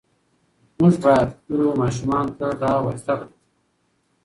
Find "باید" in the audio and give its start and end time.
1.03-1.29